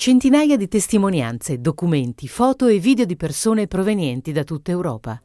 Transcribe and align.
centinaia 0.00 0.56
di 0.56 0.66
testimonianze, 0.66 1.60
documenti, 1.60 2.26
foto 2.26 2.68
e 2.68 2.78
video 2.78 3.04
di 3.04 3.16
persone 3.16 3.66
provenienti 3.66 4.32
da 4.32 4.44
tutta 4.44 4.70
Europa. 4.70 5.20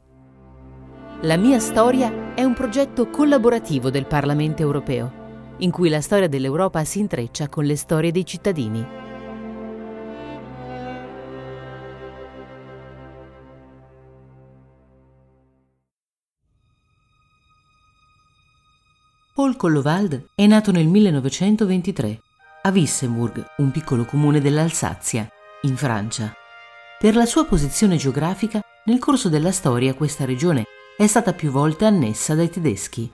La 1.22 1.38
mia 1.38 1.58
storia 1.60 2.34
è 2.34 2.42
un 2.42 2.52
progetto 2.52 3.08
collaborativo 3.08 3.88
del 3.88 4.04
Parlamento 4.04 4.60
europeo, 4.60 5.54
in 5.60 5.70
cui 5.70 5.88
la 5.88 6.02
storia 6.02 6.28
dell'Europa 6.28 6.84
si 6.84 6.98
intreccia 6.98 7.48
con 7.48 7.64
le 7.64 7.74
storie 7.74 8.12
dei 8.12 8.26
cittadini. 8.26 8.86
Paul 19.34 19.56
Collovald 19.56 20.32
è 20.34 20.46
nato 20.46 20.70
nel 20.70 20.86
1923 20.86 22.20
a 22.66 22.70
Wissemburg, 22.70 23.44
un 23.58 23.70
piccolo 23.70 24.04
comune 24.04 24.40
dell'Alsazia, 24.40 25.28
in 25.62 25.76
Francia. 25.76 26.32
Per 26.98 27.14
la 27.14 27.24
sua 27.24 27.44
posizione 27.44 27.94
geografica, 27.94 28.60
nel 28.86 28.98
corso 28.98 29.28
della 29.28 29.52
storia 29.52 29.94
questa 29.94 30.24
regione 30.24 30.64
è 30.96 31.06
stata 31.06 31.32
più 31.32 31.52
volte 31.52 31.84
annessa 31.84 32.34
dai 32.34 32.50
tedeschi. 32.50 33.08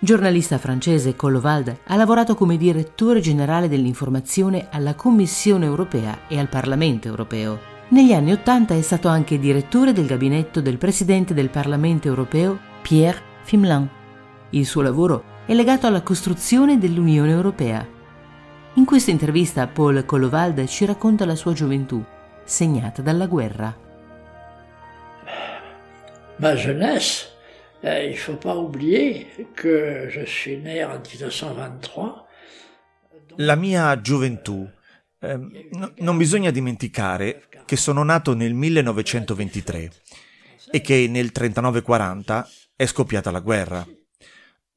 Giornalista 0.00 0.56
francese, 0.56 1.14
Collovald 1.14 1.76
ha 1.84 1.96
lavorato 1.96 2.34
come 2.34 2.56
direttore 2.56 3.20
generale 3.20 3.68
dell'informazione 3.68 4.68
alla 4.70 4.94
Commissione 4.94 5.66
europea 5.66 6.20
e 6.26 6.38
al 6.38 6.48
Parlamento 6.48 7.06
europeo. 7.06 7.58
Negli 7.88 8.14
anni 8.14 8.32
Ottanta 8.32 8.74
è 8.74 8.80
stato 8.80 9.08
anche 9.08 9.38
direttore 9.38 9.92
del 9.92 10.06
gabinetto 10.06 10.62
del 10.62 10.78
presidente 10.78 11.34
del 11.34 11.50
Parlamento 11.50 12.08
europeo, 12.08 12.58
Pierre 12.80 13.20
Fimelin. 13.42 13.86
Il 14.50 14.64
suo 14.64 14.80
lavoro 14.80 15.22
è 15.44 15.52
legato 15.52 15.86
alla 15.86 16.00
costruzione 16.00 16.78
dell'Unione 16.78 17.30
europea 17.30 17.86
in 18.76 18.84
questa 18.84 19.10
intervista 19.10 19.66
Paul 19.66 20.04
Collovald 20.04 20.66
ci 20.66 20.84
racconta 20.84 21.24
la 21.24 21.34
sua 21.34 21.52
gioventù, 21.52 22.04
segnata 22.44 23.00
dalla 23.00 23.26
guerra. 23.26 23.74
Ma 26.36 26.54
jeunesse, 26.54 27.26
eh, 27.80 28.04
il 28.06 28.16
faut 28.18 28.38
pas 28.38 28.54
oublier 28.54 29.48
que 29.54 30.08
je 30.10 30.24
suis 30.26 30.58
né 30.62 30.82
en 30.84 31.00
1923. 31.00 32.24
La 33.36 33.54
mia 33.54 33.98
gioventù. 34.00 34.70
Eh, 35.20 35.68
no, 35.72 35.92
non 35.96 36.18
bisogna 36.18 36.50
dimenticare 36.50 37.48
che 37.64 37.76
sono 37.76 38.02
nato 38.02 38.34
nel 38.34 38.52
1923 38.52 39.90
e 40.70 40.80
che 40.82 41.06
nel 41.08 41.30
39-40 41.34 42.46
è 42.76 42.84
scoppiata 42.84 43.30
la 43.30 43.40
guerra. 43.40 43.86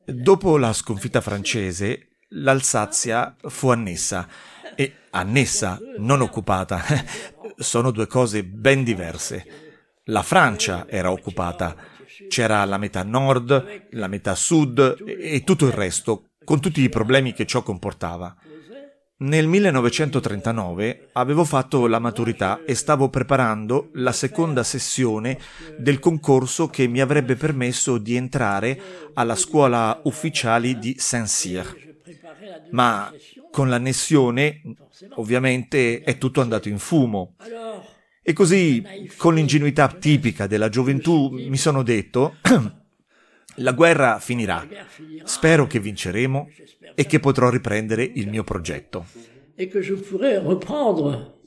Dopo 0.06 0.58
la 0.58 0.72
sconfitta 0.72 1.20
francese, 1.20 2.08
l'Alsazia 2.30 3.36
fu 3.48 3.70
annessa 3.70 4.28
e 4.76 4.94
annessa, 5.12 5.80
non 5.98 6.22
occupata. 6.22 6.82
Sono 7.58 7.92
due 7.92 8.08
cose 8.08 8.44
ben 8.44 8.84
diverse. 8.84 9.46
La 10.06 10.24
Francia 10.24 10.88
era 10.88 11.12
occupata, 11.12 11.76
c'era 12.28 12.64
la 12.66 12.78
metà 12.78 13.04
nord, 13.04 13.88
la 13.92 14.08
metà 14.08 14.34
sud 14.36 15.04
e 15.06 15.44
tutto 15.44 15.66
il 15.68 15.74
resto, 15.74 16.30
con 16.44 16.60
tutti 16.60 16.82
i 16.82 16.90
problemi 16.90 17.34
che 17.34 17.46
ciò 17.46 17.62
comportava. 17.62 18.36
Nel 19.22 19.48
1939 19.48 21.10
avevo 21.12 21.44
fatto 21.44 21.88
la 21.88 22.00
maturità 22.00 22.62
e 22.66 22.74
stavo 22.74 23.10
preparando 23.10 23.90
la 23.96 24.14
seconda 24.14 24.64
sessione 24.64 25.38
del 25.78 26.00
concorso 26.00 26.68
che 26.68 26.88
mi 26.88 27.02
avrebbe 27.02 27.36
permesso 27.36 27.98
di 27.98 28.16
entrare 28.16 28.82
alla 29.16 29.36
scuola 29.36 30.00
ufficiali 30.06 30.80
di 30.80 30.96
Saint-Cyr 30.98 31.89
ma 32.72 33.14
con 33.52 33.70
l'annessione 33.70 34.62
ovviamente 35.16 36.02
è 36.02 36.18
tutto 36.18 36.42
andato 36.42 36.70
in 36.70 36.80
fumo. 36.80 37.36
E 38.22 38.34
così, 38.34 38.84
con 39.18 39.34
l'ingenuità 39.34 39.88
tipica 39.88 40.46
della 40.46 40.70
gioventù, 40.70 41.30
mi 41.30 41.58
sono 41.58 41.82
detto, 41.84 42.36
la 43.56 43.72
guerra 43.72 44.20
finirà, 44.20 44.68
spero 45.24 45.68
che 45.68 45.80
vinceremo 45.80 46.50
e 46.96 47.06
che 47.06 47.20
potrò 47.20 47.50
riprendere 47.50 48.04
il 48.04 48.30
mio 48.30 48.44
progetto. 48.44 49.06
E 49.56 49.68
che 49.68 49.82
je 49.82 49.96
pourrai 49.96 50.40
reprendre 50.40 51.40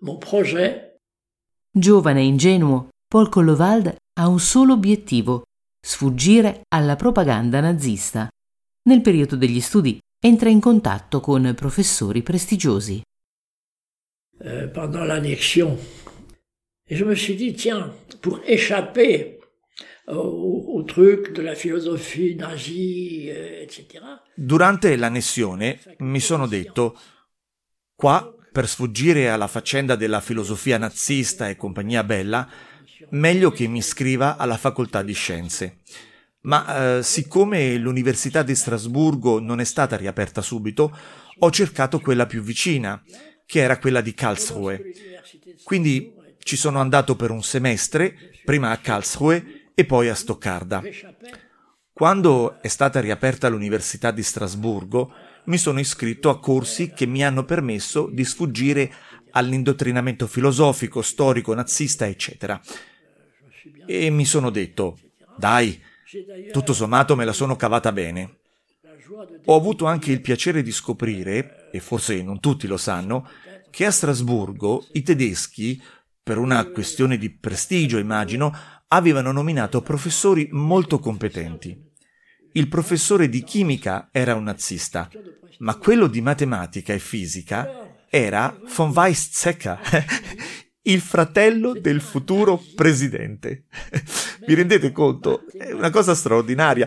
mon 0.00 0.18
projet. 0.18 0.98
Giovane 1.70 2.20
e 2.20 2.24
ingenuo, 2.24 2.88
Paul 3.08 3.28
Collovald 3.28 3.96
ha 4.14 4.28
un 4.28 4.38
solo 4.38 4.74
obiettivo, 4.74 5.44
sfuggire 5.80 6.62
alla 6.68 6.96
propaganda 6.96 7.60
nazista. 7.60 8.28
Nel 8.82 9.00
periodo 9.00 9.36
degli 9.36 9.60
studi 9.60 9.98
entra 10.26 10.48
in 10.48 10.58
contatto 10.58 11.20
con 11.20 11.54
professori 11.54 12.22
prestigiosi. 12.22 13.00
Euh, 14.40 14.68
pendant 14.68 15.04
l'annexion, 15.04 15.78
je 16.90 17.04
me 17.04 17.14
suis 17.14 17.36
dit, 17.36 17.54
tiens, 17.54 17.94
pour 18.20 18.40
échapper 18.44 19.38
au, 20.08 20.74
au 20.74 20.82
truc 20.82 21.32
de 21.32 21.42
la 21.42 21.54
philosophie 21.54 22.34
nazie, 22.34 23.30
euh, 23.30 23.62
etc. 23.62 24.00
Durante 24.34 24.96
l'annessione 24.96 25.78
mi 25.98 26.20
sono 26.20 26.48
detto, 26.48 26.98
qua, 27.94 28.34
per 28.50 28.66
sfuggire 28.66 29.30
alla 29.30 29.46
faccenda 29.46 29.94
della 29.94 30.20
filosofia 30.20 30.76
nazista 30.76 31.48
e 31.48 31.56
compagnia 31.56 32.02
bella, 32.02 32.48
meglio 33.10 33.52
che 33.52 33.68
mi 33.68 33.78
iscriva 33.78 34.36
alla 34.36 34.56
facoltà 34.56 35.02
di 35.02 35.14
scienze 35.14 35.78
ma 36.46 36.98
eh, 36.98 37.02
siccome 37.02 37.76
l'Università 37.76 38.42
di 38.42 38.54
Strasburgo 38.54 39.40
non 39.40 39.60
è 39.60 39.64
stata 39.64 39.96
riaperta 39.96 40.42
subito, 40.42 40.96
ho 41.38 41.50
cercato 41.50 42.00
quella 42.00 42.26
più 42.26 42.40
vicina, 42.40 43.02
che 43.44 43.60
era 43.60 43.78
quella 43.78 44.00
di 44.00 44.14
Karlsruhe. 44.14 44.92
Quindi 45.62 46.14
ci 46.38 46.56
sono 46.56 46.80
andato 46.80 47.16
per 47.16 47.30
un 47.30 47.42
semestre, 47.42 48.16
prima 48.44 48.70
a 48.70 48.78
Karlsruhe 48.78 49.70
e 49.74 49.84
poi 49.84 50.08
a 50.08 50.14
Stoccarda. 50.14 50.82
Quando 51.92 52.60
è 52.60 52.68
stata 52.68 53.00
riaperta 53.00 53.48
l'Università 53.48 54.10
di 54.10 54.22
Strasburgo, 54.22 55.12
mi 55.46 55.58
sono 55.58 55.80
iscritto 55.80 56.28
a 56.28 56.38
corsi 56.38 56.90
che 56.90 57.06
mi 57.06 57.24
hanno 57.24 57.44
permesso 57.44 58.08
di 58.12 58.24
sfuggire 58.24 58.92
all'indottrinamento 59.30 60.26
filosofico, 60.26 61.02
storico, 61.02 61.54
nazista, 61.54 62.06
eccetera. 62.06 62.60
E 63.84 64.10
mi 64.10 64.24
sono 64.24 64.50
detto, 64.50 64.98
dai, 65.36 65.80
tutto 66.52 66.72
sommato 66.72 67.16
me 67.16 67.24
la 67.24 67.32
sono 67.32 67.56
cavata 67.56 67.90
bene. 67.90 68.38
Ho 69.46 69.56
avuto 69.56 69.86
anche 69.86 70.12
il 70.12 70.20
piacere 70.20 70.62
di 70.62 70.70
scoprire, 70.70 71.68
e 71.72 71.80
forse 71.80 72.22
non 72.22 72.40
tutti 72.40 72.66
lo 72.66 72.76
sanno, 72.76 73.28
che 73.70 73.86
a 73.86 73.90
Strasburgo 73.90 74.86
i 74.92 75.02
tedeschi, 75.02 75.82
per 76.22 76.38
una 76.38 76.64
questione 76.66 77.18
di 77.18 77.30
prestigio 77.30 77.98
immagino, 77.98 78.56
avevano 78.88 79.32
nominato 79.32 79.82
professori 79.82 80.48
molto 80.52 80.98
competenti. 80.98 81.76
Il 82.52 82.68
professore 82.68 83.28
di 83.28 83.42
chimica 83.42 84.08
era 84.12 84.34
un 84.34 84.44
nazista, 84.44 85.10
ma 85.58 85.76
quello 85.76 86.06
di 86.06 86.20
matematica 86.20 86.92
e 86.92 86.98
fisica 86.98 88.06
era 88.08 88.56
von 88.74 88.90
Weizsäcker, 88.90 89.78
il 90.82 91.00
fratello 91.00 91.72
del 91.72 92.00
futuro 92.00 92.62
presidente. 92.74 93.64
Vi 94.46 94.54
rendete 94.54 94.92
conto? 94.92 95.44
È 95.56 95.72
una 95.72 95.90
cosa 95.90 96.14
straordinaria. 96.14 96.86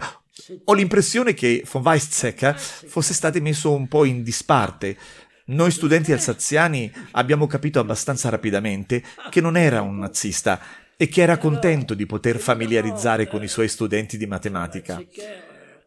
Ho 0.65 0.73
l'impressione 0.73 1.33
che 1.33 1.65
von 1.69 1.81
Weizsäcker 1.81 2.57
fosse 2.57 3.13
stato 3.13 3.39
messo 3.41 3.73
un 3.73 3.87
po' 3.87 4.05
in 4.05 4.23
disparte. 4.23 4.97
Noi 5.45 5.71
studenti 5.71 6.11
alsaziani 6.13 6.91
abbiamo 7.11 7.47
capito 7.47 7.79
abbastanza 7.79 8.29
rapidamente 8.29 9.03
che 9.29 9.41
non 9.41 9.57
era 9.57 9.81
un 9.81 9.97
nazista 9.97 10.59
e 10.95 11.07
che 11.07 11.21
era 11.21 11.37
contento 11.37 11.93
di 11.93 12.05
poter 12.05 12.37
familiarizzare 12.37 13.27
con 13.27 13.43
i 13.43 13.47
suoi 13.47 13.67
studenti 13.67 14.17
di 14.17 14.27
matematica. 14.27 15.01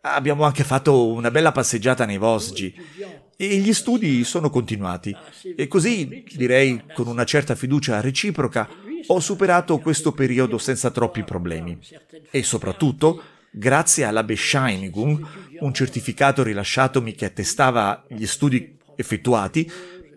Abbiamo 0.04 0.42
anche 0.42 0.64
fatto 0.64 1.12
una 1.12 1.30
bella 1.30 1.52
passeggiata 1.52 2.04
nei 2.04 2.18
Vosgi 2.18 2.74
e 3.36 3.56
gli 3.58 3.72
studi 3.72 4.24
sono 4.24 4.50
continuati. 4.50 5.16
E 5.56 5.68
così, 5.68 6.24
direi 6.34 6.82
con 6.92 7.06
una 7.06 7.24
certa 7.24 7.54
fiducia 7.54 8.00
reciproca, 8.00 8.68
ho 9.06 9.20
superato 9.20 9.78
questo 9.78 10.10
periodo 10.10 10.58
senza 10.58 10.90
troppi 10.90 11.22
problemi. 11.22 11.78
E 12.32 12.42
soprattutto, 12.42 13.22
grazie 13.52 14.02
alla 14.02 14.24
Bescheinigung, 14.24 15.24
un 15.60 15.72
certificato 15.72 16.42
rilasciatomi 16.42 17.14
che 17.14 17.26
attestava 17.26 18.04
gli 18.08 18.26
studi 18.26 18.76
effettuati, 18.96 19.70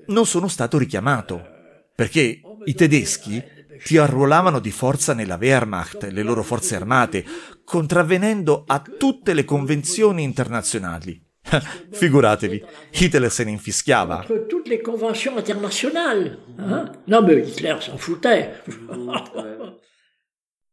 non 0.08 0.26
sono 0.26 0.48
stato 0.48 0.80
richiamato. 0.80 1.46
Perché 1.94 2.42
i 2.66 2.74
tedeschi 2.74 3.42
ti 3.84 3.98
arruolavano 3.98 4.60
di 4.60 4.72
forza 4.72 5.14
nella 5.14 5.38
Wehrmacht, 5.40 6.04
le 6.04 6.24
loro 6.24 6.44
forze 6.44 6.76
armate, 6.76 7.26
contravvenendo 7.64 8.64
a 8.68 8.82
tutte 8.82 9.34
le 9.34 9.46
convenzioni 9.46 10.24
internazionali. 10.24 11.22
Figuratevi, 11.92 12.64
Hitler 12.92 13.32
se 13.32 13.44
ne 13.44 13.52
infischiava. 13.52 14.26
Tutte 14.48 14.70
le 14.70 14.82
convenzioni 14.82 15.38
internazionali. 15.38 16.38
No, 16.56 17.22
ma 17.22 17.32
Hitler 17.32 17.82
s'en 17.82 17.98
foutait. 17.98 18.64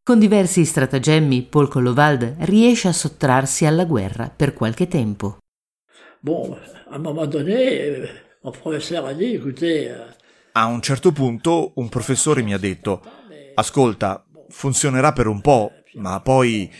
Con 0.05 0.19
diversi 0.19 0.65
stratagemmi, 0.65 1.43
Paul 1.43 1.69
Collovald 1.69 2.39
riesce 2.41 2.89
a 2.89 2.93
sottrarsi 2.93 3.67
alla 3.67 3.85
guerra 3.85 4.33
per 4.35 4.53
qualche 4.53 4.89
tempo. 4.89 5.37
Bon, 6.19 6.57
à 6.89 6.97
un 6.97 7.03
moment 7.03 7.27
donné, 7.27 8.09
mon 8.43 8.51
professeur 8.51 9.07
a 9.07 9.13
dit, 9.13 9.35
écoutez, 9.35 9.93
A 10.55 10.67
un 10.67 10.83
certo 10.83 11.13
punto 11.13 11.73
un 11.77 11.89
professore 11.89 12.43
mi 12.43 12.53
ha 12.53 12.59
detto, 12.59 13.03
ascolta, 13.55 14.23
funzionerà 14.51 15.13
per 15.13 15.27
un 15.27 15.41
po', 15.41 15.73
ma 15.95 16.21
poi... 16.21 16.71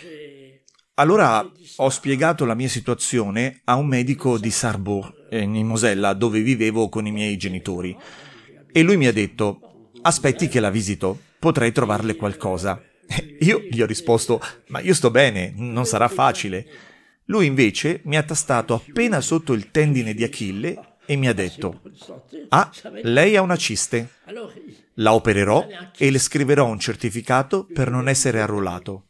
Allora 0.97 1.51
ho 1.77 1.89
spiegato 1.89 2.45
la 2.45 2.55
mia 2.55 2.69
situazione 2.69 3.63
a 3.65 3.77
un 3.77 3.87
medico 3.87 4.37
di 4.37 4.51
Sarrebourg, 4.51 5.33
in 5.33 5.67
Mosella, 5.67 6.13
dove 6.13 6.43
vivevo 6.43 6.91
con 6.91 7.07
i 7.07 7.13
miei 7.13 7.39
genitori. 7.39 7.97
E 8.71 8.83
lui 8.83 8.99
mi 8.99 9.07
ha 9.07 9.13
detto, 9.13 9.91
aspetti 10.03 10.49
che 10.49 10.61
la 10.61 10.71
visito, 10.71 11.19
potrei 11.39 11.73
trovarle 11.73 12.15
qualcosa. 12.15 12.79
Io 13.41 13.61
gli 13.71 13.81
ho 13.81 13.87
risposto, 13.87 14.39
ma 14.69 14.81
io 14.81 14.93
sto 14.93 15.11
bene, 15.11 15.55
non 15.57 15.87
sarà 15.87 16.09
facile. 16.09 16.67
Lui 17.27 17.47
invece 17.47 18.03
mi 18.05 18.17
ha 18.17 18.23
tastato 18.23 18.75
appena 18.75 19.21
sotto 19.23 19.55
il 19.55 19.71
tendine 19.71 20.13
di 20.13 20.25
Achille 20.25 20.92
e 21.07 21.17
mi 21.17 21.29
ha 21.29 21.33
detto, 21.33 21.81
ah, 22.49 22.71
lei 23.03 23.37
ha 23.37 23.43
una 23.43 23.57
ciste. 23.57 24.09
La 24.97 25.15
opererò 25.15 25.67
e 25.97 26.11
le 26.11 26.19
scriverò 26.19 26.67
un 26.67 26.79
certificato 26.79 27.67
per 27.73 27.91
non 27.91 28.09
essere 28.09 28.41
arruolato. 28.41 29.09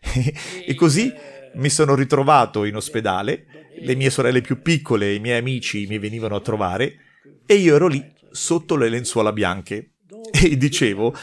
e 0.66 0.74
così 0.74 1.12
mi 1.54 1.68
sono 1.68 1.94
ritrovato 1.94 2.64
in 2.64 2.76
ospedale, 2.76 3.46
le 3.78 3.94
mie 3.94 4.10
sorelle 4.10 4.40
più 4.40 4.62
piccole 4.62 5.06
e 5.06 5.14
i 5.14 5.20
miei 5.20 5.38
amici 5.38 5.86
mi 5.86 5.98
venivano 5.98 6.36
a 6.36 6.40
trovare 6.40 6.96
e 7.44 7.54
io 7.54 7.74
ero 7.74 7.88
lì 7.88 8.04
sotto 8.30 8.76
le 8.76 8.88
lenzuola 8.88 9.32
bianche. 9.32 9.92
E 10.32 10.56
dicevo 10.56 11.14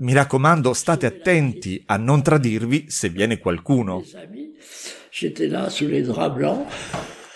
mi 0.00 0.14
raccomando, 0.14 0.72
state 0.72 1.06
attenti 1.06 1.82
a 1.86 1.96
non 1.96 2.22
tradirvi 2.22 2.86
se 2.88 3.10
viene 3.10 3.38
qualcuno. 3.38 4.02
J'étais 5.12 5.48
là 5.48 5.68
sous 5.68 5.88
les 5.88 6.02
draps 6.02 6.34
blancs. 6.34 6.66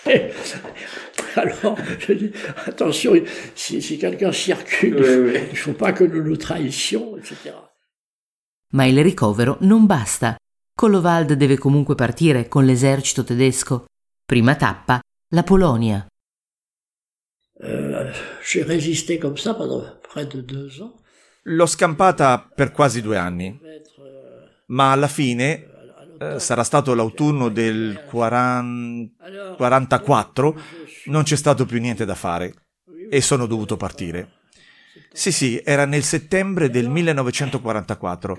Alors, 1.35 1.77
je 1.99 2.13
dis, 2.13 2.31
attention, 2.65 3.13
si, 3.55 3.81
si 3.81 3.97
quelqu'un 3.97 4.31
circule, 4.31 4.95
oui, 5.01 5.15
oui. 5.33 5.39
il 5.47 5.51
ne 5.51 5.55
faut 5.55 5.73
pas 5.73 5.91
que 5.91 6.03
nous 6.03 6.23
nous 6.23 6.37
trahissions, 6.37 7.17
etc. 7.17 7.53
Ma 8.73 8.85
il 8.85 9.01
ricovero 9.01 9.57
non 9.61 9.85
basta. 9.85 10.35
Collovald 10.73 11.33
deve 11.33 11.57
comunque 11.57 11.95
partire 11.95 12.47
con 12.47 12.65
l'esercito 12.65 13.23
tedesco. 13.23 13.85
Prima 14.25 14.55
tappa, 14.55 14.99
la 15.29 15.43
Polonia. 15.43 16.05
Euh, 17.63 18.11
J'ai 18.43 18.63
résisté 18.63 19.17
comme 19.17 19.37
ça 19.37 19.53
pendant 19.53 19.83
près 20.03 20.25
de 20.25 20.41
deux 20.41 20.81
ans. 20.81 20.93
L'ho 21.43 21.65
scampata 21.67 22.39
per 22.55 22.71
quasi 22.71 23.01
due 23.01 23.15
anni, 23.15 23.57
ma 24.67 24.91
alla 24.91 25.07
fine 25.07 25.74
eh, 26.19 26.39
sarà 26.39 26.63
stato 26.63 26.93
l'autunno 26.93 27.49
del 27.49 28.03
40... 28.09 29.55
44, 29.55 30.61
non 31.05 31.23
c'è 31.23 31.35
stato 31.35 31.65
più 31.65 31.79
niente 31.79 32.05
da 32.05 32.15
fare 32.15 32.53
e 33.09 33.21
sono 33.21 33.45
dovuto 33.45 33.77
partire. 33.77 34.29
Sì, 35.11 35.31
sì, 35.31 35.61
era 35.63 35.85
nel 35.85 36.03
settembre 36.03 36.69
del 36.69 36.89
1944. 36.89 38.37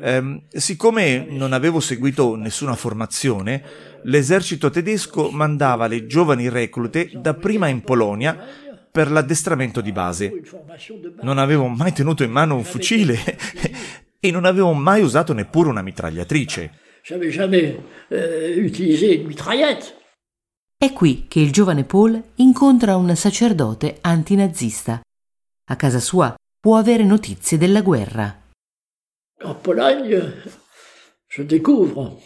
Eh, 0.00 0.42
siccome 0.48 1.26
non 1.28 1.52
avevo 1.52 1.80
seguito 1.80 2.36
nessuna 2.36 2.74
formazione, 2.74 3.62
l'esercito 4.04 4.70
tedesco 4.70 5.30
mandava 5.30 5.86
le 5.86 6.06
giovani 6.06 6.48
reclute 6.48 7.10
dapprima 7.14 7.68
in 7.68 7.82
Polonia 7.82 8.36
per 8.90 9.10
l'addestramento 9.10 9.80
di 9.80 9.90
base. 9.90 10.42
Non 11.22 11.38
avevo 11.38 11.66
mai 11.66 11.92
tenuto 11.92 12.22
in 12.22 12.30
mano 12.30 12.56
un 12.56 12.64
fucile 12.64 13.18
e 14.20 14.30
non 14.30 14.44
avevo 14.44 14.72
mai 14.74 15.02
usato 15.02 15.32
neppure 15.32 15.70
una 15.70 15.82
mitragliatrice. 15.82 16.70
J'avais 17.04 17.32
jamais 17.32 17.80
euh, 18.12 18.56
utilisé 18.56 19.16
une 19.16 19.26
mitraillette. 19.26 19.96
È 20.76 20.92
qui 20.92 21.26
che 21.28 21.40
il 21.40 21.50
giovane 21.50 21.84
Paul 21.84 22.20
incontra 22.36 22.96
un 22.96 23.14
sacerdote 23.16 23.98
antinazista. 24.00 25.00
A 25.64 25.76
casa 25.76 25.98
sua 25.98 26.34
può 26.60 26.76
avere 26.76 27.02
notizie 27.02 27.58
della 27.58 27.82
guerra. 27.82 28.40
En 29.44 29.60
Pologne, 29.60 30.42
je 31.26 31.44
découvre 31.44 32.18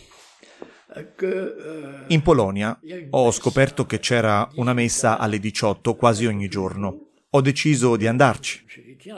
in 2.09 2.23
Polonia 2.23 2.79
ho 3.11 3.31
scoperto 3.31 3.85
che 3.85 3.99
c'era 3.99 4.49
una 4.55 4.73
messa 4.73 5.19
alle 5.19 5.39
18 5.39 5.95
quasi 5.95 6.25
ogni 6.25 6.49
giorno. 6.49 7.11
Ho 7.31 7.41
deciso 7.43 7.97
di 7.97 8.07
andarci 8.07 8.65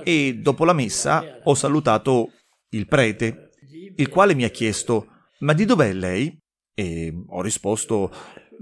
e 0.03 0.35
dopo 0.35 0.65
la 0.65 0.73
messa 0.73 1.41
ho 1.45 1.55
salutato 1.55 2.33
il 2.71 2.89
prete, 2.89 3.51
il 3.95 4.09
quale 4.09 4.35
mi 4.35 4.43
ha 4.43 4.49
chiesto 4.49 5.18
ma 5.41 5.53
di 5.53 5.65
dov'è 5.65 5.93
lei? 5.93 6.37
E 6.75 7.13
ho 7.27 7.43
risposto 7.43 8.13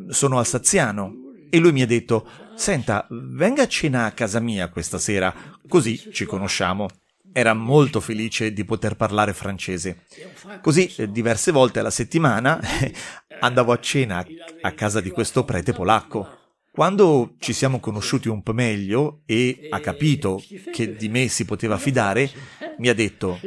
sono 0.09 0.39
alsaziano. 0.39 1.25
E 1.49 1.59
lui 1.59 1.73
mi 1.73 1.83
ha 1.83 1.87
detto 1.87 2.29
senta, 2.57 3.07
venga 3.11 3.63
a 3.63 3.69
cena 3.69 4.05
a 4.05 4.13
casa 4.13 4.41
mia 4.41 4.69
questa 4.69 4.99
sera, 4.99 5.33
così 5.69 6.11
ci 6.13 6.25
conosciamo 6.25 6.89
era 7.37 7.53
molto 7.53 8.01
felice 8.01 8.55
di 8.55 8.65
poter 8.65 8.97
parlare 8.97 9.35
francese. 9.35 10.05
Così 10.63 10.91
eh, 10.97 11.11
diverse 11.11 11.53
volte 11.53 11.81
alla 11.81 11.91
settimana 11.91 12.59
andavo 13.41 13.73
a 13.73 13.79
cena 13.79 14.25
a 14.63 14.73
casa 14.73 15.03
di 15.03 15.11
questo 15.11 15.45
prete 15.45 15.75
polacco. 15.75 16.45
Quando 16.71 17.35
ci 17.39 17.53
siamo 17.53 17.79
conosciuti 17.79 18.29
un 18.29 18.43
po' 18.43 18.55
meglio 18.55 19.21
e 19.27 19.67
ha 19.69 19.81
capito 19.81 20.43
che 20.73 20.97
di 20.97 21.11
me 21.11 21.29
si 21.29 21.45
poteva 21.45 21.77
fidare, 21.77 22.31
mi 22.79 22.89
ha 22.89 22.95
detto: 22.95 23.39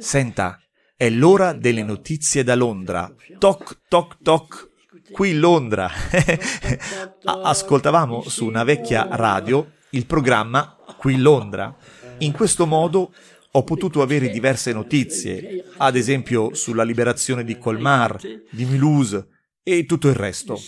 Senta, 0.00 0.60
è 0.96 1.10
l'ora 1.10 1.52
delle 1.52 1.82
notizie 1.82 2.42
da 2.42 2.54
Londra. 2.54 3.12
Toc, 3.38 3.80
toc, 3.88 4.16
toc. 4.22 4.70
Qui 5.12 5.34
Londra. 5.34 5.88
Ascoltavamo 7.22 8.22
su 8.22 8.46
una 8.46 8.64
vecchia 8.64 9.06
radio 9.10 9.72
il 9.90 10.06
programma 10.06 10.76
Qui 10.96 11.18
Londra. 11.18 11.76
In 12.18 12.32
questo 12.32 12.66
modo 12.66 13.12
ho 13.50 13.62
potuto 13.62 14.00
avere 14.02 14.30
diverse 14.30 14.72
notizie, 14.72 15.64
ad 15.76 15.96
esempio 15.96 16.54
sulla 16.54 16.82
liberazione 16.82 17.44
di 17.44 17.58
Colmar, 17.58 18.18
di 18.50 18.64
Mulhouse 18.64 19.28
e 19.62 19.84
tutto 19.84 20.08
il 20.08 20.14
resto. 20.14 20.58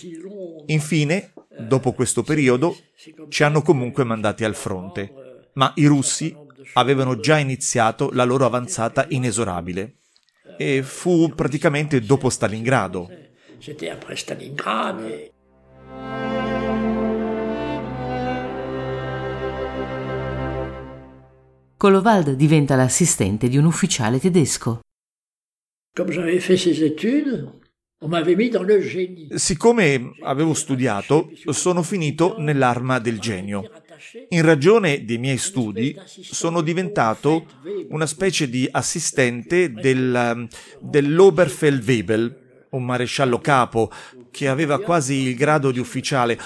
Infine, 0.67 1.33
dopo 1.57 1.91
questo 1.93 2.21
periodo, 2.21 2.77
ci 3.29 3.43
hanno 3.43 3.61
comunque 3.61 4.03
mandati 4.03 4.43
al 4.43 4.55
fronte, 4.55 5.49
ma 5.53 5.71
i 5.75 5.85
russi 5.85 6.35
avevano 6.73 7.19
già 7.19 7.37
iniziato 7.37 8.09
la 8.13 8.23
loro 8.23 8.45
avanzata 8.45 9.05
inesorabile. 9.09 9.98
E 10.57 10.81
fu 10.83 11.31
praticamente 11.35 12.01
dopo 12.01 12.29
Stalingrado. 12.29 13.09
C'était 13.59 13.89
après 13.89 14.15
Stalingrad. 14.15 15.31
Kolovald 21.77 22.33
diventa 22.33 22.75
l'assistente 22.75 23.47
di 23.47 23.57
un 23.57 23.63
ufficiale 23.63 24.19
tedesco. 24.19 24.81
Siccome 29.35 30.11
avevo 30.21 30.53
studiato, 30.53 31.29
sono 31.51 31.83
finito 31.83 32.35
nell'arma 32.37 32.99
del 32.99 33.19
genio. 33.19 33.69
In 34.29 34.41
ragione 34.41 35.03
dei 35.03 35.17
miei 35.17 35.37
studi, 35.37 35.95
sono 36.05 36.61
diventato 36.61 37.45
una 37.89 38.05
specie 38.05 38.49
di 38.49 38.67
assistente 38.71 39.71
del, 39.71 40.47
dell'Oberfeldwebel, 40.79 42.67
un 42.69 42.85
maresciallo 42.85 43.39
capo 43.39 43.91
che 44.31 44.47
aveva 44.47 44.79
quasi 44.79 45.15
il 45.15 45.35
grado 45.35 45.71
di 45.71 45.79
ufficiale, 45.79 46.37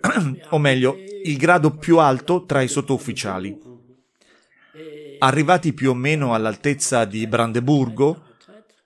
o 0.50 0.58
meglio, 0.58 0.96
il 1.24 1.36
grado 1.36 1.76
più 1.76 1.98
alto 1.98 2.44
tra 2.44 2.62
i 2.62 2.68
sottufficiali. 2.68 3.58
Arrivati 5.18 5.72
più 5.72 5.90
o 5.90 5.94
meno 5.94 6.34
all'altezza 6.34 7.04
di 7.04 7.26
Brandeburgo, 7.26 8.30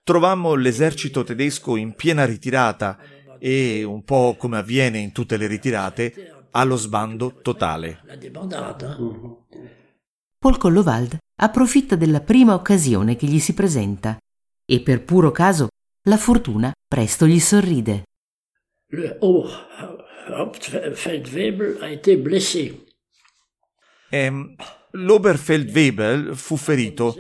trovammo 0.02 0.54
l'esercito 0.54 1.25
tedesco 1.25 1.76
in 1.76 1.95
piena 1.95 2.25
ritirata 2.25 2.99
e, 3.38 3.85
un 3.85 4.04
po' 4.04 4.37
come 4.38 4.59
avviene 4.59 4.99
in 4.99 5.12
tutte 5.12 5.37
le 5.37 5.47
ritirate, 5.47 6.35
allo 6.56 6.76
sbando 6.76 7.40
totale. 7.42 8.00
Paul 10.38 10.56
Collovald 10.56 11.18
approfitta 11.36 11.96
della 11.96 12.20
prima 12.20 12.54
occasione 12.54 13.14
che 13.14 13.26
gli 13.26 13.38
si 13.38 13.52
presenta 13.52 14.16
e 14.64 14.80
per 14.80 15.04
puro 15.04 15.30
caso 15.30 15.68
la 16.04 16.16
fortuna 16.16 16.72
presto 16.88 17.26
gli 17.26 17.38
sorride. 17.38 18.04
Oh, 19.20 19.46
Hauptfeldwebel 20.28 21.78
a 21.82 21.88
été 21.88 22.16
blessé. 22.16 22.84
Ehm, 24.10 24.54
L'Oberfeldwebel 24.92 26.34
fu 26.34 26.56
ferito. 26.56 27.14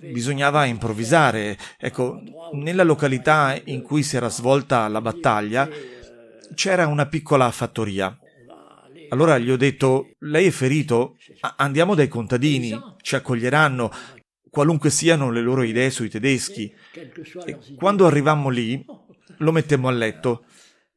Bisognava 0.00 0.64
improvvisare. 0.64 1.58
Ecco, 1.78 2.20
nella 2.52 2.84
località 2.84 3.60
in 3.64 3.82
cui 3.82 4.02
si 4.02 4.16
era 4.16 4.28
svolta 4.28 4.88
la 4.88 5.00
battaglia 5.00 5.68
c'era 6.54 6.86
una 6.86 7.06
piccola 7.06 7.50
fattoria. 7.50 8.16
Allora 9.12 9.38
gli 9.38 9.50
ho 9.50 9.56
detto: 9.56 10.14
Lei 10.20 10.46
è 10.46 10.50
ferito? 10.50 11.16
Andiamo 11.56 11.94
dai 11.94 12.08
contadini, 12.08 12.78
ci 13.02 13.14
accoglieranno, 13.14 13.90
qualunque 14.50 14.90
siano 14.90 15.30
le 15.30 15.42
loro 15.42 15.62
idee 15.62 15.90
sui 15.90 16.08
tedeschi. 16.08 16.72
E 17.44 17.58
quando 17.76 18.06
arrivammo 18.06 18.48
lì, 18.48 18.82
lo 19.38 19.52
mettemmo 19.52 19.88
a 19.88 19.92
letto. 19.92 20.44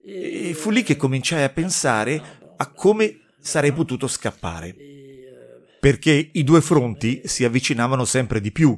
E 0.02 0.54
fu 0.54 0.72
lì 0.72 0.82
che 0.82 0.96
cominciai 0.96 1.44
a 1.44 1.50
pensare 1.50 2.22
a 2.56 2.72
come 2.72 3.20
sarei 3.40 3.74
potuto 3.74 4.08
scappare. 4.08 4.76
perché 5.86 6.32
i 6.32 6.44
due 6.44 6.62
fronti 6.62 7.22
si 7.26 7.44
avvicinavano 7.44 8.06
sempre 8.06 8.42
di 8.42 8.52
più. 8.52 8.76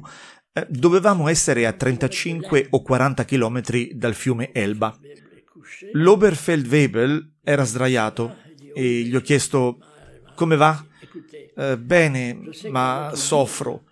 Eh, 0.52 0.66
dovevamo 0.68 1.28
essere 1.28 1.64
a 1.64 1.72
35 1.72 2.66
o 2.68 2.82
40 2.82 3.24
chilometri 3.24 3.92
dal 3.94 4.12
fiume 4.12 4.52
Elba. 4.52 4.94
L'Oberfeldwebel 5.92 7.36
era 7.42 7.64
sdraiato 7.64 8.36
e 8.74 9.00
gli 9.02 9.14
ho 9.14 9.20
chiesto 9.20 9.78
come 10.34 10.56
va? 10.56 10.84
Eh, 11.56 11.78
bene, 11.78 12.40
ma 12.70 13.10
soffro. 13.14 13.84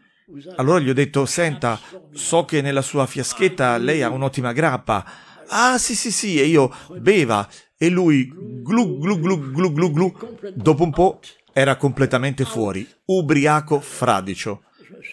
Allora 0.57 0.81
gli 0.81 0.89
ho 0.89 0.95
detto, 0.95 1.25
senta, 1.27 1.79
so 2.13 2.45
che 2.45 2.61
nella 2.61 2.83
sua 2.83 3.07
fiaschetta 3.07 3.77
lei 3.79 4.03
ha 4.03 4.11
un'ottima 4.11 4.53
grappa. 4.53 5.05
Ah, 5.49 5.79
sì, 5.79 5.95
sì, 5.95 6.11
sì, 6.11 6.41
e 6.41 6.45
io 6.45 6.73
beva. 6.99 7.49
E 7.77 7.89
lui, 7.89 8.27
glu, 8.29 8.99
glu, 8.99 9.21
glu, 9.21 9.51
glu, 9.53 9.73
glu, 9.73 9.91
glu. 9.93 10.15
Dopo 10.55 10.83
un 10.83 10.91
po' 10.91 11.21
era 11.53 11.77
completamente 11.77 12.45
fuori, 12.45 12.87
ubriaco 13.07 13.81
fradicio. 13.81 14.63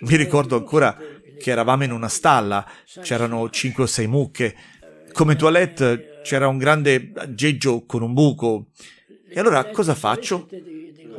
Mi 0.01 0.15
ricordo 0.15 0.58
ancora 0.58 0.98
che 1.39 1.51
eravamo 1.51 1.84
in 1.84 1.91
una 1.91 2.08
stalla, 2.08 2.65
c'erano 3.01 3.50
cinque 3.50 3.84
o 3.84 3.88
sei 3.88 4.08
mucche. 4.08 4.55
Come 5.12 5.36
toilette 5.36 6.22
c'era 6.24 6.48
un 6.48 6.58
grande 6.58 7.12
aggeggio 7.15 7.86
con 7.86 8.01
un 8.01 8.13
buco. 8.13 8.67
E 9.33 9.39
allora 9.39 9.71
cosa 9.71 9.95
faccio? 9.95 10.47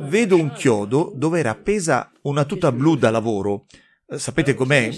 Vedo 0.01 0.37
un 0.37 0.51
chiodo 0.53 1.11
dove 1.13 1.39
era 1.39 1.51
appesa 1.51 2.11
una 2.23 2.45
tuta 2.45 2.71
blu 2.71 2.95
da 2.95 3.09
lavoro. 3.09 3.65
Eh, 4.07 4.17
sapete 4.17 4.53
com'è? 4.53 4.89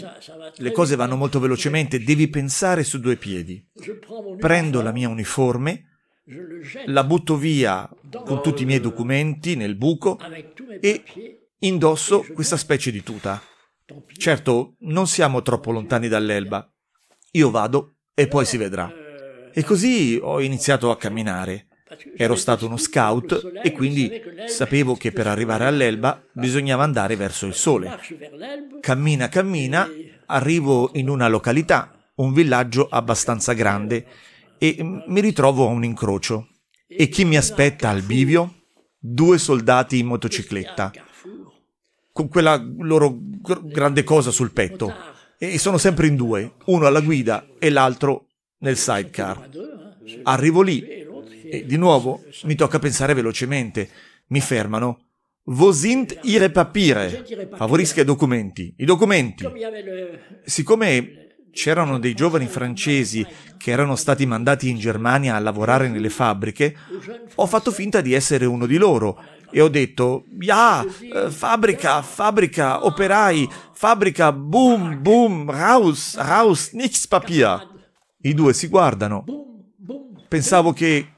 Le 0.58 0.72
cose 0.72 0.96
vanno 0.96 1.16
molto 1.16 1.40
velocemente, 1.40 2.04
devi 2.04 2.28
pensare 2.30 2.84
su 2.84 3.00
due 3.00 3.16
piedi. 3.16 3.66
Prendo 4.38 4.82
la 4.82 4.92
mia 4.92 5.10
uniforme, 5.10 5.86
la 6.86 7.04
butto 7.04 7.38
via 7.38 7.90
con 8.24 8.42
tutti 8.42 8.64
i 8.64 8.66
miei 8.66 8.82
documenti 8.82 9.56
nel 9.56 9.76
buco 9.76 10.20
e 10.80 11.04
indosso 11.60 12.26
questa 12.34 12.58
specie 12.58 12.92
di 12.92 13.02
tuta. 13.02 13.42
Certo, 14.16 14.76
non 14.80 15.08
siamo 15.08 15.42
troppo 15.42 15.72
lontani 15.72 16.08
dall'Elba. 16.08 16.70
Io 17.32 17.50
vado 17.50 17.96
e 18.14 18.28
poi 18.28 18.46
si 18.46 18.58
vedrà. 18.58 18.92
E 19.54 19.64
così 19.64 20.20
ho 20.22 20.42
iniziato 20.42 20.92
a 20.92 20.98
camminare. 20.98 21.68
Ero 22.16 22.36
stato 22.36 22.66
uno 22.66 22.78
scout 22.78 23.52
e 23.64 23.72
quindi 23.72 24.12
sapevo 24.48 24.96
che 24.96 25.12
per 25.12 25.28
arrivare 25.28 25.66
all'Elba 25.66 26.22
bisognava 26.34 26.84
andare 26.84 27.16
verso 27.16 27.46
il 27.46 27.54
sole. 27.54 27.98
Cammina, 28.82 29.30
cammina, 29.30 29.88
arrivo 30.26 30.90
in 30.94 31.10
una 31.10 31.28
località, 31.28 31.94
un 32.16 32.34
villaggio 32.34 32.88
abbastanza 32.90 33.54
grande 33.54 34.06
e 34.58 34.78
mi 34.82 35.22
ritrovo 35.22 35.68
a 35.68 35.72
un 35.72 35.84
incrocio. 35.84 36.48
E 36.88 37.08
chi 37.10 37.26
mi 37.26 37.38
aspetta 37.38 37.90
al 37.90 38.02
bivio? 38.02 38.54
Due 39.00 39.38
soldati 39.38 40.00
in 40.00 40.08
motocicletta, 40.08 40.92
con 42.12 42.28
quella 42.28 42.62
loro 42.80 43.18
grande 43.64 44.04
cosa 44.04 44.32
sul 44.32 44.52
petto. 44.52 44.94
E 45.38 45.60
sono 45.60 45.78
sempre 45.78 46.08
in 46.08 46.16
due, 46.16 46.54
uno 46.66 46.88
alla 46.88 47.02
guida 47.02 47.46
e 47.60 47.70
l'altro 47.70 48.26
nel 48.60 48.76
sidecar. 48.76 49.50
Arrivo 50.24 50.62
lì 50.62 51.06
e 51.50 51.66
di 51.66 51.78
nuovo 51.78 52.24
mi 52.44 52.56
tocca 52.56 52.80
pensare 52.80 53.14
velocemente. 53.14 53.90
Mi 54.28 54.42
fermano. 54.42 55.00
Wo 55.44 55.72
sind 55.72 56.20
Ihre 56.24 56.50
Papiere? 56.50 57.26
Favorisca 57.56 58.02
i 58.02 58.06
documenti. 58.06 58.74
I 58.78 58.86
documenti. 58.86 59.46
Siccome 60.44 61.28
c'erano 61.58 61.98
dei 61.98 62.14
giovani 62.14 62.46
francesi 62.46 63.26
che 63.58 63.72
erano 63.72 63.96
stati 63.96 64.28
mandati 64.28 64.70
in 64.70 64.78
Germania 64.78 65.36
a 65.36 65.40
lavorare 65.40 65.88
nelle 65.90 66.10
fabbriche, 66.10 66.76
ho 67.34 67.46
fatto 67.48 67.72
finta 67.72 68.00
di 68.02 68.14
essere 68.14 68.46
uno 68.46 68.68
di 68.68 68.78
loro 68.78 69.20
e 69.50 69.62
ho 69.62 69.68
detto, 69.68 70.26
ja, 70.40 70.86
fabbrica, 71.30 72.04
fabbrica, 72.04 72.86
operai, 72.86 73.50
fabbrica, 73.72 74.32
boom, 74.32 75.02
boom, 75.02 75.50
raus, 75.50 76.16
raus, 76.18 76.72
nichts 76.74 77.08
Papier. 77.08 77.68
I 78.22 78.34
due 78.34 78.54
si 78.54 78.68
guardano. 78.68 79.26
Pensavo 80.28 80.74
che 80.74 81.14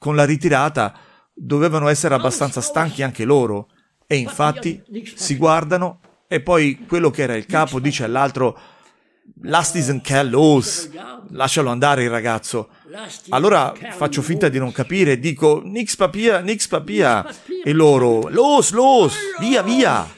con 0.00 0.16
la 0.16 0.24
ritirata 0.24 0.94
dovevano 1.34 1.88
essere 1.88 2.14
abbastanza 2.14 2.62
stanchi 2.62 3.02
anche 3.02 3.26
loro 3.26 3.68
e 4.06 4.16
infatti 4.16 4.82
si 5.14 5.36
guardano 5.36 6.00
e 6.26 6.40
poi 6.40 6.86
quello 6.88 7.10
che 7.10 7.20
era 7.20 7.36
il 7.36 7.44
capo 7.44 7.78
dice 7.78 8.04
all'altro 8.04 8.58
Lass 9.42 9.72
diesen 9.72 10.00
Kerl 10.00 10.30
los, 10.30 10.88
lascialo 11.30 11.68
andare 11.68 12.04
il 12.04 12.10
ragazzo. 12.10 12.70
Allora 13.28 13.74
faccio 13.90 14.22
finta 14.22 14.48
di 14.48 14.58
non 14.58 14.72
capire 14.72 15.12
e 15.12 15.18
dico 15.18 15.60
Nix 15.62 15.96
papia, 15.96 16.40
nix 16.40 16.66
papia 16.66 17.24
e 17.62 17.72
loro 17.72 18.28
los, 18.28 18.72
los, 18.72 19.14
via, 19.38 19.62
via. 19.62 20.08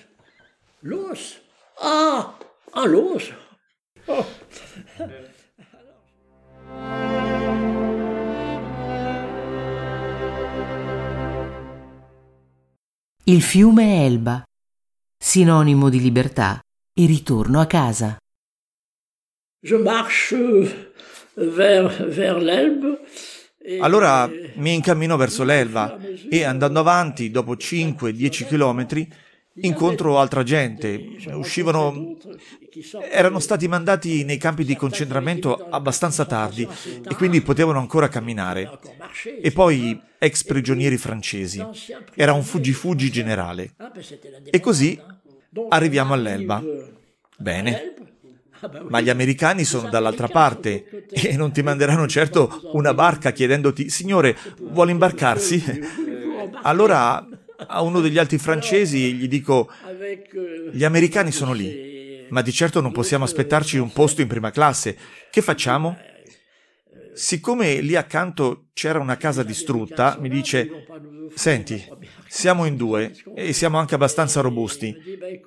Los? 0.81 1.41
Ah, 1.81 2.37
ah 2.71 2.87
los. 2.87 3.33
Oh. 4.07 4.27
Il 13.25 13.41
fiume 13.41 14.05
Elba, 14.05 14.43
sinonimo 15.17 15.89
di 15.89 16.01
libertà 16.01 16.61
e 16.93 17.07
ritorno 17.07 17.61
a 17.61 17.67
casa. 17.67 18.17
Je 19.61 19.77
marche 19.77 20.93
vers, 21.35 22.05
vers 22.09 22.43
l'Elbe. 22.43 22.99
Allora 23.79 24.29
mi 24.57 24.75
incammino 24.75 25.17
verso 25.17 25.45
l'Elba 25.45 25.97
e 26.29 26.43
andando 26.43 26.81
avanti, 26.81 27.31
dopo 27.31 27.55
5-10 27.55 28.49
chilometri, 28.49 29.09
incontro 29.57 30.19
altra 30.19 30.43
gente. 30.43 31.17
Uscivano. 31.33 32.17
erano 33.11 33.39
stati 33.39 33.69
mandati 33.69 34.25
nei 34.25 34.39
campi 34.39 34.65
di 34.65 34.77
concentramento 34.77 35.69
abbastanza 35.69 36.25
tardi 36.25 36.67
e 37.09 37.15
quindi 37.15 37.43
potevano 37.43 37.79
ancora 37.79 38.09
camminare. 38.09 38.79
E 39.41 39.51
poi 39.53 40.01
ex 40.19 40.45
prigionieri 40.45 40.97
francesi. 40.97 41.65
Era 42.15 42.33
un 42.33 42.43
fuggi-fuggi 42.43 43.11
generale. 43.11 43.75
E 44.51 44.61
così 44.61 45.01
arriviamo 45.69 46.15
all'Elba. 46.15 46.63
Bene. 47.37 47.95
Ma 48.89 49.01
gli 49.01 49.11
americani 49.11 49.65
sono 49.65 49.89
dall'altra 49.89 50.29
parte 50.29 51.07
e 51.11 51.37
non 51.37 51.51
ti 51.51 51.63
manderanno 51.63 52.07
certo 52.07 52.71
una 52.75 52.95
barca 52.95 53.33
chiedendoti, 53.33 53.91
signore, 53.91 54.37
vuole 54.61 54.93
imbarcarsi? 54.93 55.81
Allora 56.63 57.27
a 57.67 57.83
uno 57.83 58.01
degli 58.01 58.19
altri 58.19 58.39
francesi 58.39 59.15
gli 59.15 59.29
dico, 59.29 59.71
gli 60.73 60.85
americani 60.85 61.31
sono 61.31 61.53
lì, 61.53 62.27
ma 62.31 62.43
di 62.43 62.53
certo 62.53 62.81
non 62.81 62.93
possiamo 62.93 63.25
aspettarci 63.25 63.79
un 63.79 63.93
posto 63.93 64.21
in 64.21 64.29
prima 64.29 64.51
classe. 64.51 64.97
Che 65.31 65.43
facciamo? 65.43 65.97
Siccome 67.15 67.81
lì 67.81 67.95
accanto 67.95 68.69
c'era 68.73 68.99
una 68.99 69.19
casa 69.19 69.43
distrutta, 69.43 70.17
mi 70.19 70.31
dice, 70.31 70.87
senti, 71.35 71.85
siamo 72.27 72.65
in 72.65 72.77
due 72.77 73.13
e 73.35 73.53
siamo 73.53 73.77
anche 73.77 73.95
abbastanza 73.95 74.41
robusti. 74.41 74.97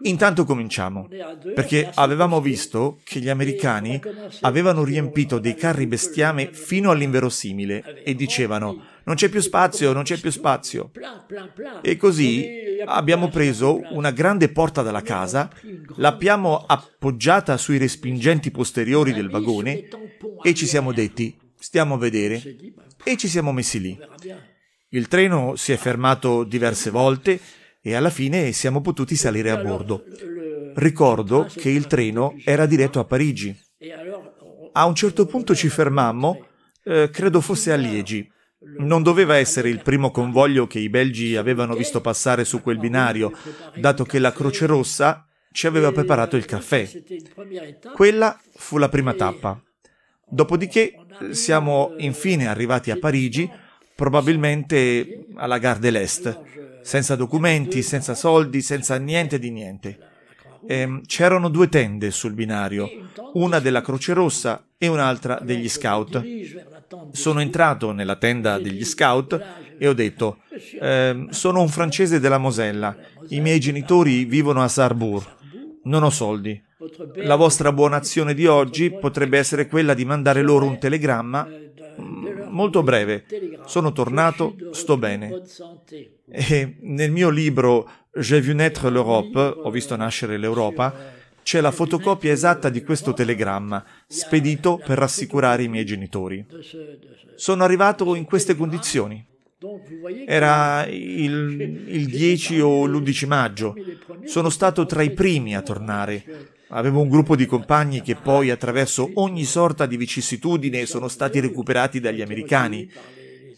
Intanto 0.03 0.45
cominciamo, 0.45 1.07
perché 1.55 1.89
avevamo 1.95 2.39
visto 2.39 2.99
che 3.03 3.19
gli 3.19 3.29
americani 3.29 3.99
avevano 4.41 4.83
riempito 4.83 5.39
dei 5.39 5.55
carri 5.55 5.87
bestiame 5.87 6.51
fino 6.53 6.91
all'inverosimile 6.91 8.03
e 8.03 8.13
dicevano 8.13 8.93
non 9.05 9.15
c'è 9.15 9.29
più 9.29 9.39
spazio, 9.39 9.93
non 9.93 10.03
c'è 10.03 10.19
più 10.19 10.29
spazio. 10.29 10.91
E 11.81 11.97
così 11.97 12.47
abbiamo 12.85 13.29
preso 13.29 13.79
una 13.91 14.11
grande 14.11 14.49
porta 14.49 14.81
dalla 14.81 15.01
casa, 15.01 15.49
l'abbiamo 15.95 16.65
appoggiata 16.65 17.57
sui 17.57 17.77
respingenti 17.77 18.51
posteriori 18.51 19.13
del 19.13 19.29
vagone 19.29 19.87
e 20.43 20.53
ci 20.53 20.67
siamo 20.67 20.91
detti 20.91 21.43
stiamo 21.65 21.95
a 21.95 21.97
vedere 21.97 22.41
e 23.03 23.17
ci 23.17 23.27
siamo 23.27 23.51
messi 23.51 23.79
lì. 23.79 23.97
Il 24.89 25.07
treno 25.07 25.55
si 25.55 25.71
è 25.71 25.77
fermato 25.77 26.43
diverse 26.43 26.91
volte 26.91 27.39
e 27.81 27.95
alla 27.95 28.11
fine 28.11 28.51
siamo 28.51 28.81
potuti 28.81 29.15
salire 29.15 29.49
a 29.49 29.57
bordo. 29.57 30.03
Ricordo 30.75 31.47
che 31.51 31.69
il 31.69 31.87
treno 31.87 32.35
era 32.43 32.67
diretto 32.67 32.99
a 32.99 33.05
Parigi. 33.05 33.57
A 34.73 34.85
un 34.85 34.93
certo 34.93 35.25
punto 35.25 35.55
ci 35.55 35.69
fermammo, 35.69 36.47
eh, 36.83 37.09
credo 37.11 37.41
fosse 37.41 37.71
a 37.71 37.75
Liegi. 37.75 38.31
Non 38.77 39.03
doveva 39.03 39.35
essere 39.35 39.69
il 39.69 39.81
primo 39.81 40.11
convoglio 40.11 40.67
che 40.67 40.79
i 40.79 40.89
belgi 40.89 41.35
avevano 41.35 41.75
visto 41.75 42.01
passare 42.01 42.43
su 42.45 42.61
quel 42.61 42.79
binario, 42.79 43.31
dato 43.75 44.03
che 44.03 44.19
la 44.19 44.33
Croce 44.33 44.65
Rossa 44.65 45.25
ci 45.51 45.67
aveva 45.67 45.91
preparato 45.91 46.35
il 46.35 46.45
caffè. 46.45 46.89
Quella 47.93 48.39
fu 48.55 48.77
la 48.77 48.89
prima 48.89 49.13
tappa. 49.13 49.61
Dopodiché 50.27 50.93
siamo 51.29 51.93
infine 51.97 52.47
arrivati 52.47 52.91
a 52.91 52.97
Parigi, 52.97 53.49
probabilmente 53.95 55.27
alla 55.35 55.59
Gare 55.59 55.79
de 55.79 55.91
l'Est, 55.91 56.81
senza 56.81 57.15
documenti, 57.15 57.81
senza 57.81 58.15
soldi, 58.15 58.61
senza 58.61 58.97
niente 58.97 59.39
di 59.39 59.51
niente. 59.51 59.99
Eh, 60.67 61.01
c'erano 61.05 61.49
due 61.49 61.69
tende 61.69 62.11
sul 62.11 62.33
binario, 62.33 62.89
una 63.33 63.59
della 63.59 63.81
Croce 63.81 64.13
Rossa 64.13 64.65
e 64.77 64.87
un'altra 64.87 65.39
degli 65.41 65.69
scout. 65.69 66.23
Sono 67.11 67.41
entrato 67.41 67.91
nella 67.91 68.15
tenda 68.15 68.59
degli 68.59 68.83
scout 68.83 69.41
e 69.77 69.87
ho 69.87 69.93
detto, 69.93 70.39
eh, 70.79 71.27
sono 71.29 71.61
un 71.61 71.67
francese 71.67 72.19
della 72.19 72.37
Mosella, 72.37 72.95
i 73.29 73.39
miei 73.39 73.59
genitori 73.59 74.25
vivono 74.25 74.61
a 74.61 74.67
Sarrebourg, 74.67 75.25
non 75.83 76.03
ho 76.03 76.09
soldi. 76.09 76.61
La 77.15 77.35
vostra 77.35 77.71
buona 77.71 77.97
azione 77.97 78.33
di 78.33 78.45
oggi 78.45 78.91
potrebbe 78.91 79.37
essere 79.37 79.67
quella 79.67 79.93
di 79.93 80.05
mandare 80.05 80.41
loro 80.41 80.65
un 80.65 80.77
telegramma 80.77 81.45
mm, 81.45 81.65
molto 82.49 82.83
breve. 82.83 83.25
Sono 83.65 83.91
tornato, 83.91 84.55
sto 84.71 84.97
bene. 84.97 85.41
E 86.29 86.75
nel 86.79 87.11
mio 87.11 87.29
libro 87.29 87.89
J'ai 88.17 88.39
vu 88.39 88.53
naître 88.53 88.89
l'Europe, 88.89 89.37
ho 89.39 89.69
visto 89.69 89.93
nascere 89.97 90.37
l'Europa, 90.37 91.11
c'è 91.43 91.59
la 91.59 91.71
fotocopia 91.71 92.31
esatta 92.31 92.69
di 92.69 92.81
questo 92.81 93.13
telegramma, 93.13 93.83
spedito 94.07 94.77
per 94.77 94.97
rassicurare 94.97 95.63
i 95.63 95.67
miei 95.67 95.85
genitori. 95.85 96.45
Sono 97.35 97.65
arrivato 97.65 98.15
in 98.15 98.23
queste 98.23 98.55
condizioni. 98.55 99.23
Era 100.25 100.85
il, 100.87 101.83
il 101.87 102.05
10 102.05 102.61
o 102.61 102.85
l'11 102.85 103.27
maggio. 103.27 103.75
Sono 104.23 104.49
stato 104.49 104.85
tra 104.85 105.01
i 105.01 105.11
primi 105.11 105.57
a 105.57 105.61
tornare. 105.61 106.53
Avevo 106.69 107.01
un 107.01 107.09
gruppo 107.09 107.35
di 107.35 107.45
compagni 107.45 108.01
che 108.01 108.15
poi, 108.15 108.49
attraverso 108.49 109.11
ogni 109.15 109.43
sorta 109.43 109.85
di 109.85 109.97
vicissitudine, 109.97 110.85
sono 110.85 111.07
stati 111.07 111.39
recuperati 111.39 111.99
dagli 111.99 112.21
americani. 112.21 112.89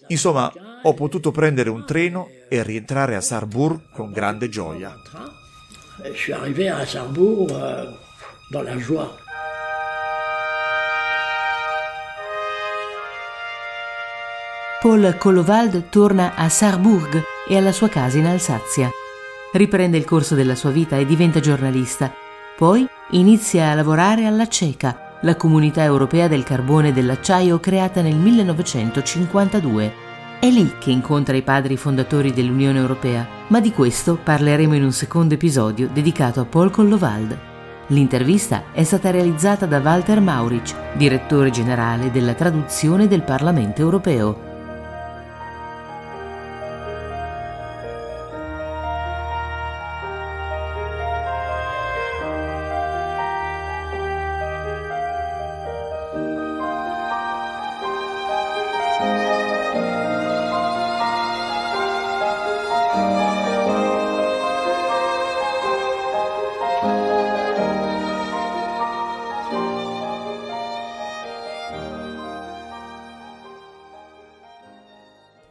Insomma, 0.08 0.52
ho 0.84 0.94
potuto 0.94 1.32
prendere 1.32 1.70
un 1.70 1.86
treno 1.86 2.30
e 2.50 2.64
rientrare 2.64 3.16
a 3.16 3.22
Sarrebourg 3.22 3.92
con 3.92 4.12
grande 4.12 4.50
gioia. 4.50 4.96
Je 6.04 6.14
suis 6.14 6.34
arrivé 6.34 6.70
à 6.70 6.86
Sarrebourg 6.86 7.50
euh, 7.52 7.86
dans 8.52 8.64
la 8.64 8.78
joie. 8.78 9.10
Paul 14.80 15.16
Collovald 15.18 15.90
torna 15.90 16.36
a 16.36 16.50
Saarburg 16.50 17.24
e 17.48 17.58
alla 17.58 17.72
sua 17.72 17.90
casa 17.90 18.20
in 18.20 18.28
Alsazia. 18.28 18.90
Riprende 19.52 19.98
il 19.98 20.06
corso 20.06 20.36
della 20.36 20.54
sua 20.54 20.70
vita 20.70 20.98
e 20.98 21.06
diventa 21.06 21.40
giornalista. 21.40 22.14
Poi 22.58 22.88
inizia 23.12 23.70
a 23.70 23.76
lavorare 23.76 24.26
alla 24.26 24.48
CECA, 24.48 25.20
la 25.22 25.36
comunità 25.36 25.84
europea 25.84 26.28
del 26.28 26.42
carbone 26.42 26.88
e 26.88 26.92
dell'acciaio 26.92 27.60
creata 27.60 28.02
nel 28.02 28.16
1952. 28.16 29.94
È 30.40 30.50
lì 30.50 30.74
che 30.80 30.90
incontra 30.90 31.36
i 31.36 31.44
padri 31.44 31.78
fondatori 31.78 32.34
dell'Unione 32.34 32.80
Europea, 32.80 33.28
ma 33.50 33.60
di 33.60 33.72
questo 33.72 34.18
parleremo 34.18 34.74
in 34.74 34.86
un 34.86 34.92
secondo 34.92 35.36
episodio 35.36 35.88
dedicato 35.94 36.40
a 36.40 36.46
Paul 36.46 36.72
Collovald. 36.72 37.38
L'intervista 37.90 38.64
è 38.72 38.84
stata 38.84 39.12
realizzata 39.12 39.68
da 39.68 39.78
Walter 39.78 40.20
Maurich, 40.20 40.74
direttore 40.98 41.52
generale 41.52 42.10
della 42.10 42.34
traduzione 42.34 43.08
del 43.08 43.22
Parlamento 43.22 43.82
Europeo. 43.82 44.47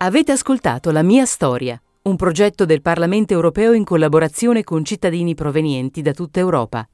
Avete 0.06 0.30
ascoltato 0.30 0.92
La 0.92 1.02
mia 1.02 1.24
storia, 1.24 1.82
un 2.02 2.14
progetto 2.14 2.64
del 2.64 2.80
Parlamento 2.80 3.32
europeo 3.32 3.72
in 3.72 3.82
collaborazione 3.82 4.62
con 4.62 4.84
cittadini 4.84 5.34
provenienti 5.34 6.00
da 6.00 6.12
tutta 6.12 6.38
Europa. 6.38 6.88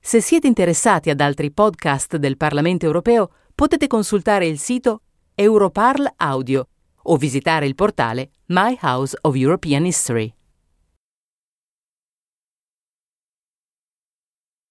Se 0.00 0.22
siete 0.22 0.46
interessati 0.46 1.10
ad 1.10 1.20
altri 1.20 1.50
podcast 1.50 2.16
del 2.16 2.38
Parlamento 2.38 2.86
europeo, 2.86 3.28
potete 3.54 3.86
consultare 3.86 4.46
il 4.46 4.58
sito 4.58 5.02
Europarl 5.34 6.10
Audio 6.16 6.68
o 7.02 7.16
visitare 7.18 7.66
il 7.66 7.74
portale 7.74 8.30
My 8.46 8.78
House 8.80 9.14
of 9.20 9.34
European 9.34 9.84
History. 9.84 10.33